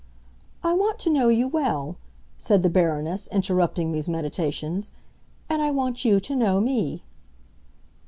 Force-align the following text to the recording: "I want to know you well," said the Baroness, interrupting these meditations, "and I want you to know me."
"I 0.63 0.73
want 0.73 0.97
to 1.01 1.11
know 1.11 1.29
you 1.29 1.47
well," 1.47 1.95
said 2.39 2.63
the 2.63 2.71
Baroness, 2.71 3.27
interrupting 3.27 3.91
these 3.91 4.09
meditations, 4.09 4.89
"and 5.47 5.61
I 5.61 5.69
want 5.69 6.03
you 6.03 6.19
to 6.19 6.35
know 6.35 6.59
me." 6.59 7.03